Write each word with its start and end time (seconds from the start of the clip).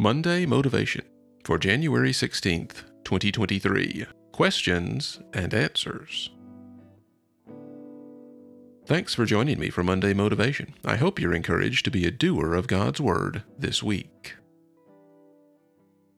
Monday 0.00 0.46
Motivation 0.46 1.04
for 1.42 1.58
January 1.58 2.12
16th, 2.12 2.84
2023. 3.02 4.06
Questions 4.30 5.18
and 5.32 5.52
Answers. 5.52 6.30
Thanks 8.86 9.12
for 9.12 9.24
joining 9.24 9.58
me 9.58 9.70
for 9.70 9.82
Monday 9.82 10.14
Motivation. 10.14 10.74
I 10.84 10.94
hope 10.94 11.18
you're 11.18 11.34
encouraged 11.34 11.84
to 11.84 11.90
be 11.90 12.06
a 12.06 12.12
doer 12.12 12.54
of 12.54 12.68
God's 12.68 13.00
Word 13.00 13.42
this 13.58 13.82
week. 13.82 14.36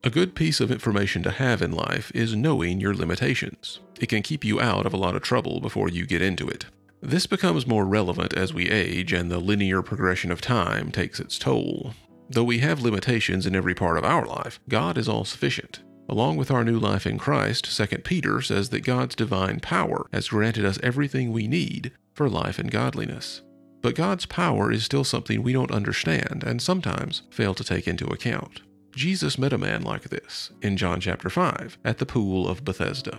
A 0.05 0.11
good 0.11 0.35
piece 0.35 0.61
of 0.61 0.71
information 0.71 1.23
to 1.23 1.31
have 1.31 1.63
in 1.63 1.73
life 1.73 2.13
is 2.15 2.37
knowing 2.37 2.83
your 2.83 2.93
limitations. 2.93 3.81
It 3.99 4.11
can 4.11 4.21
keep 4.21 4.45
you 4.45 4.61
out 4.61 4.85
of 4.85 4.93
a 4.93 4.99
lot 4.99 5.17
of 5.17 5.23
trouble 5.23 5.59
before 5.59 5.89
you 5.89 6.05
get 6.05 6.21
into 6.21 6.47
it. 6.47 6.67
This 7.01 7.27
becomes 7.27 7.67
more 7.67 7.87
relevant 7.87 8.35
as 8.35 8.53
we 8.53 8.69
age 8.69 9.15
and 9.15 9.31
the 9.31 9.39
linear 9.39 9.81
progression 9.81 10.31
of 10.31 10.43
time 10.43 10.93
takes 10.93 11.19
its 11.19 11.39
toll. 11.39 11.95
Though 12.33 12.45
we 12.45 12.61
have 12.61 12.81
limitations 12.81 13.45
in 13.45 13.57
every 13.57 13.75
part 13.75 13.99
of 13.99 14.05
our 14.05 14.25
life, 14.25 14.61
God 14.69 14.97
is 14.97 15.09
all 15.09 15.25
sufficient. 15.25 15.83
Along 16.09 16.37
with 16.37 16.53
our 16.53 16.63
new 16.63 16.79
life 16.79 17.05
in 17.05 17.19
Christ, 17.19 17.77
2 17.77 17.87
Peter 17.99 18.41
says 18.41 18.69
that 18.69 18.85
God's 18.85 19.17
divine 19.17 19.59
power 19.59 20.07
has 20.13 20.29
granted 20.29 20.65
us 20.65 20.79
everything 20.81 21.33
we 21.33 21.49
need 21.49 21.91
for 22.15 22.29
life 22.29 22.61
and 22.61 22.71
godliness. 22.71 23.43
But 23.83 23.97
God's 23.97 24.27
power 24.27 24.71
is 24.71 24.85
still 24.85 25.03
something 25.03 25.43
we 25.43 25.53
don't 25.53 25.73
understand 25.73 26.45
and 26.47 26.63
sometimes 26.63 27.23
fail 27.33 27.53
to 27.55 27.65
take 27.65 27.89
into 27.89 28.07
account. 28.07 28.61
Jesus 28.95 29.37
met 29.37 29.53
a 29.53 29.59
man 29.59 29.83
like 29.83 30.11
this 30.11 30.53
in 30.63 30.77
John 30.77 31.01
chapter 31.01 31.31
5 31.31 31.79
at 31.85 31.99
the 31.99 32.07
pool 32.07 32.49
of 32.49 32.65
Bethesda. 32.65 33.19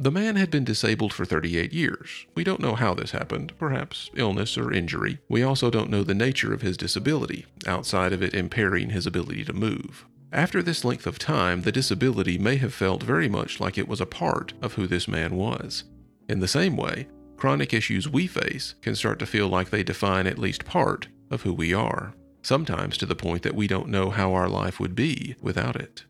The 0.00 0.12
man 0.12 0.36
had 0.36 0.52
been 0.52 0.62
disabled 0.62 1.12
for 1.12 1.24
38 1.24 1.72
years. 1.72 2.26
We 2.36 2.44
don't 2.44 2.60
know 2.60 2.76
how 2.76 2.94
this 2.94 3.10
happened, 3.10 3.52
perhaps 3.58 4.10
illness 4.14 4.56
or 4.56 4.72
injury. 4.72 5.18
We 5.28 5.42
also 5.42 5.70
don't 5.70 5.90
know 5.90 6.04
the 6.04 6.14
nature 6.14 6.54
of 6.54 6.62
his 6.62 6.76
disability, 6.76 7.46
outside 7.66 8.12
of 8.12 8.22
it 8.22 8.32
impairing 8.32 8.90
his 8.90 9.08
ability 9.08 9.44
to 9.46 9.52
move. 9.52 10.06
After 10.32 10.62
this 10.62 10.84
length 10.84 11.08
of 11.08 11.18
time, 11.18 11.62
the 11.62 11.72
disability 11.72 12.38
may 12.38 12.58
have 12.58 12.72
felt 12.72 13.02
very 13.02 13.28
much 13.28 13.58
like 13.58 13.76
it 13.76 13.88
was 13.88 14.00
a 14.00 14.06
part 14.06 14.52
of 14.62 14.74
who 14.74 14.86
this 14.86 15.08
man 15.08 15.34
was. 15.34 15.82
In 16.28 16.38
the 16.38 16.46
same 16.46 16.76
way, 16.76 17.08
chronic 17.36 17.74
issues 17.74 18.08
we 18.08 18.28
face 18.28 18.76
can 18.80 18.94
start 18.94 19.18
to 19.18 19.26
feel 19.26 19.48
like 19.48 19.70
they 19.70 19.82
define 19.82 20.28
at 20.28 20.38
least 20.38 20.64
part 20.64 21.08
of 21.28 21.42
who 21.42 21.52
we 21.52 21.74
are, 21.74 22.14
sometimes 22.42 22.98
to 22.98 23.06
the 23.06 23.16
point 23.16 23.42
that 23.42 23.56
we 23.56 23.66
don't 23.66 23.88
know 23.88 24.10
how 24.10 24.32
our 24.32 24.48
life 24.48 24.78
would 24.78 24.94
be 24.94 25.34
without 25.42 25.74
it. 25.74 26.04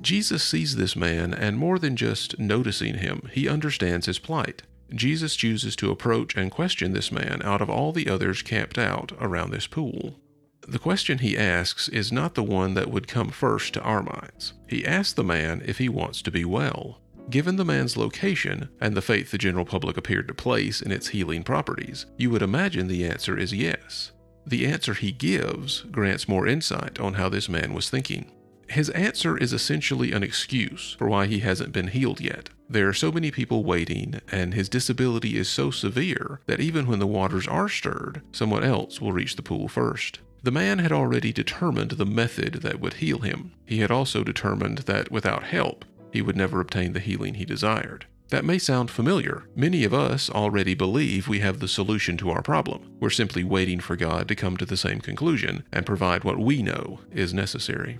Jesus 0.00 0.42
sees 0.42 0.76
this 0.76 0.94
man, 0.94 1.34
and 1.34 1.58
more 1.58 1.78
than 1.78 1.96
just 1.96 2.38
noticing 2.38 2.98
him, 2.98 3.28
he 3.32 3.48
understands 3.48 4.06
his 4.06 4.18
plight. 4.18 4.62
Jesus 4.94 5.34
chooses 5.34 5.74
to 5.76 5.90
approach 5.90 6.36
and 6.36 6.50
question 6.50 6.92
this 6.92 7.10
man 7.10 7.40
out 7.42 7.60
of 7.60 7.68
all 7.68 7.92
the 7.92 8.08
others 8.08 8.42
camped 8.42 8.78
out 8.78 9.12
around 9.20 9.50
this 9.50 9.66
pool. 9.66 10.20
The 10.68 10.78
question 10.78 11.18
he 11.18 11.38
asks 11.38 11.88
is 11.88 12.12
not 12.12 12.34
the 12.34 12.42
one 12.42 12.74
that 12.74 12.90
would 12.90 13.08
come 13.08 13.30
first 13.30 13.74
to 13.74 13.82
our 13.82 14.02
minds. 14.02 14.52
He 14.68 14.86
asks 14.86 15.12
the 15.12 15.24
man 15.24 15.62
if 15.64 15.78
he 15.78 15.88
wants 15.88 16.22
to 16.22 16.30
be 16.30 16.44
well. 16.44 17.00
Given 17.30 17.56
the 17.56 17.64
man's 17.64 17.96
location 17.96 18.68
and 18.80 18.96
the 18.96 19.02
faith 19.02 19.30
the 19.30 19.38
general 19.38 19.64
public 19.64 19.96
appeared 19.96 20.28
to 20.28 20.34
place 20.34 20.80
in 20.80 20.92
its 20.92 21.08
healing 21.08 21.42
properties, 21.42 22.06
you 22.16 22.30
would 22.30 22.42
imagine 22.42 22.86
the 22.86 23.04
answer 23.04 23.36
is 23.36 23.52
yes. 23.52 24.12
The 24.46 24.66
answer 24.66 24.94
he 24.94 25.10
gives 25.10 25.80
grants 25.90 26.28
more 26.28 26.46
insight 26.46 27.00
on 27.00 27.14
how 27.14 27.28
this 27.28 27.48
man 27.48 27.74
was 27.74 27.90
thinking. 27.90 28.30
His 28.68 28.90
answer 28.90 29.36
is 29.38 29.52
essentially 29.52 30.12
an 30.12 30.22
excuse 30.22 30.96
for 30.98 31.08
why 31.08 31.26
he 31.26 31.40
hasn't 31.40 31.72
been 31.72 31.88
healed 31.88 32.20
yet. 32.20 32.50
There 32.68 32.88
are 32.88 32.94
so 32.94 33.12
many 33.12 33.30
people 33.30 33.62
waiting, 33.62 34.20
and 34.30 34.52
his 34.52 34.68
disability 34.68 35.36
is 35.36 35.48
so 35.48 35.70
severe 35.70 36.40
that 36.46 36.60
even 36.60 36.86
when 36.86 36.98
the 36.98 37.06
waters 37.06 37.46
are 37.46 37.68
stirred, 37.68 38.22
someone 38.32 38.64
else 38.64 39.00
will 39.00 39.12
reach 39.12 39.36
the 39.36 39.42
pool 39.42 39.68
first. 39.68 40.18
The 40.42 40.50
man 40.50 40.80
had 40.80 40.92
already 40.92 41.32
determined 41.32 41.92
the 41.92 42.06
method 42.06 42.54
that 42.62 42.80
would 42.80 42.94
heal 42.94 43.20
him. 43.20 43.52
He 43.64 43.78
had 43.78 43.90
also 43.90 44.24
determined 44.24 44.78
that 44.78 45.10
without 45.10 45.44
help, 45.44 45.84
he 46.12 46.22
would 46.22 46.36
never 46.36 46.60
obtain 46.60 46.92
the 46.92 47.00
healing 47.00 47.34
he 47.34 47.44
desired. 47.44 48.06
That 48.30 48.44
may 48.44 48.58
sound 48.58 48.90
familiar. 48.90 49.44
Many 49.54 49.84
of 49.84 49.94
us 49.94 50.28
already 50.28 50.74
believe 50.74 51.28
we 51.28 51.38
have 51.40 51.60
the 51.60 51.68
solution 51.68 52.16
to 52.18 52.30
our 52.30 52.42
problem. 52.42 52.90
We're 52.98 53.10
simply 53.10 53.44
waiting 53.44 53.78
for 53.78 53.94
God 53.94 54.26
to 54.28 54.34
come 54.34 54.56
to 54.56 54.66
the 54.66 54.76
same 54.76 55.00
conclusion 55.00 55.62
and 55.72 55.86
provide 55.86 56.24
what 56.24 56.38
we 56.38 56.62
know 56.62 57.00
is 57.12 57.32
necessary. 57.32 57.98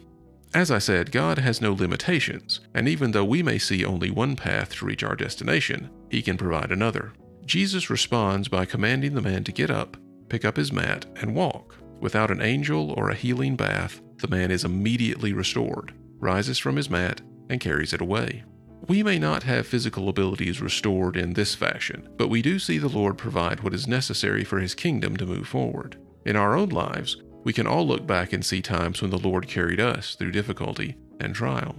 As 0.56 0.70
I 0.70 0.78
said, 0.78 1.12
God 1.12 1.36
has 1.36 1.60
no 1.60 1.74
limitations, 1.74 2.60
and 2.72 2.88
even 2.88 3.10
though 3.10 3.26
we 3.26 3.42
may 3.42 3.58
see 3.58 3.84
only 3.84 4.10
one 4.10 4.36
path 4.36 4.74
to 4.76 4.86
reach 4.86 5.02
our 5.02 5.14
destination, 5.14 5.90
He 6.10 6.22
can 6.22 6.38
provide 6.38 6.72
another. 6.72 7.12
Jesus 7.44 7.90
responds 7.90 8.48
by 8.48 8.64
commanding 8.64 9.14
the 9.14 9.20
man 9.20 9.44
to 9.44 9.52
get 9.52 9.70
up, 9.70 9.98
pick 10.30 10.46
up 10.46 10.56
his 10.56 10.72
mat, 10.72 11.04
and 11.16 11.34
walk. 11.34 11.76
Without 12.00 12.30
an 12.30 12.40
angel 12.40 12.92
or 12.92 13.10
a 13.10 13.14
healing 13.14 13.54
bath, 13.54 14.00
the 14.16 14.28
man 14.28 14.50
is 14.50 14.64
immediately 14.64 15.34
restored, 15.34 15.92
rises 16.20 16.58
from 16.58 16.76
his 16.76 16.88
mat, 16.88 17.20
and 17.50 17.60
carries 17.60 17.92
it 17.92 18.00
away. 18.00 18.42
We 18.88 19.02
may 19.02 19.18
not 19.18 19.42
have 19.42 19.66
physical 19.66 20.08
abilities 20.08 20.62
restored 20.62 21.18
in 21.18 21.34
this 21.34 21.54
fashion, 21.54 22.08
but 22.16 22.28
we 22.28 22.40
do 22.40 22.58
see 22.58 22.78
the 22.78 22.88
Lord 22.88 23.18
provide 23.18 23.60
what 23.60 23.74
is 23.74 23.86
necessary 23.86 24.42
for 24.42 24.58
His 24.58 24.74
kingdom 24.74 25.18
to 25.18 25.26
move 25.26 25.48
forward. 25.48 25.98
In 26.24 26.34
our 26.34 26.56
own 26.56 26.70
lives, 26.70 27.22
we 27.46 27.52
can 27.52 27.66
all 27.68 27.86
look 27.86 28.04
back 28.08 28.32
and 28.32 28.44
see 28.44 28.60
times 28.60 29.00
when 29.00 29.12
the 29.12 29.18
Lord 29.18 29.46
carried 29.46 29.78
us 29.78 30.16
through 30.16 30.32
difficulty 30.32 30.96
and 31.20 31.32
trial. 31.32 31.76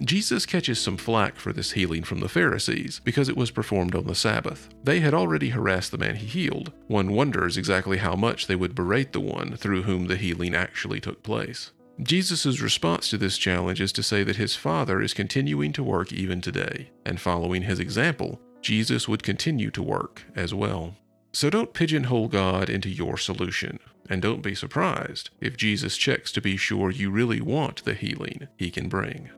Jesus 0.00 0.44
catches 0.44 0.80
some 0.80 0.96
flack 0.96 1.36
for 1.36 1.52
this 1.52 1.70
healing 1.70 2.02
from 2.02 2.18
the 2.18 2.28
Pharisees 2.28 3.00
because 3.04 3.28
it 3.28 3.36
was 3.36 3.52
performed 3.52 3.94
on 3.94 4.08
the 4.08 4.16
Sabbath. 4.16 4.70
They 4.82 4.98
had 4.98 5.14
already 5.14 5.50
harassed 5.50 5.92
the 5.92 5.98
man 5.98 6.16
he 6.16 6.26
healed. 6.26 6.72
One 6.88 7.12
wonders 7.12 7.56
exactly 7.56 7.98
how 7.98 8.16
much 8.16 8.48
they 8.48 8.56
would 8.56 8.74
berate 8.74 9.12
the 9.12 9.20
one 9.20 9.56
through 9.56 9.84
whom 9.84 10.08
the 10.08 10.16
healing 10.16 10.52
actually 10.52 10.98
took 10.98 11.22
place. 11.22 11.70
Jesus' 12.02 12.60
response 12.60 13.08
to 13.10 13.16
this 13.16 13.38
challenge 13.38 13.80
is 13.80 13.92
to 13.92 14.02
say 14.02 14.24
that 14.24 14.34
his 14.34 14.56
Father 14.56 15.00
is 15.00 15.14
continuing 15.14 15.72
to 15.74 15.84
work 15.84 16.12
even 16.12 16.40
today, 16.40 16.90
and 17.06 17.20
following 17.20 17.62
his 17.62 17.78
example, 17.78 18.40
Jesus 18.62 19.06
would 19.06 19.22
continue 19.22 19.70
to 19.70 19.82
work 19.82 20.24
as 20.34 20.52
well. 20.52 20.96
So 21.32 21.50
don't 21.50 21.72
pigeonhole 21.72 22.26
God 22.26 22.68
into 22.68 22.88
your 22.88 23.16
solution. 23.16 23.78
And 24.08 24.20
don't 24.20 24.42
be 24.42 24.54
surprised 24.54 25.30
if 25.40 25.56
Jesus 25.56 25.96
checks 25.96 26.30
to 26.32 26.40
be 26.40 26.56
sure 26.56 26.90
you 26.90 27.10
really 27.10 27.40
want 27.40 27.84
the 27.84 27.94
healing 27.94 28.48
he 28.56 28.70
can 28.70 28.88
bring. 28.88 29.30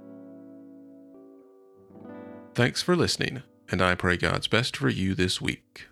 Thanks 2.54 2.82
for 2.82 2.96
listening, 2.96 3.42
and 3.70 3.80
I 3.82 3.94
pray 3.94 4.16
God's 4.16 4.48
best 4.48 4.76
for 4.76 4.88
you 4.88 5.14
this 5.14 5.40
week. 5.40 5.86